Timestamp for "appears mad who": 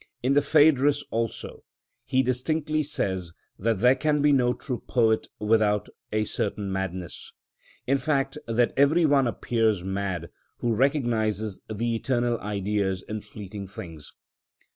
9.27-10.73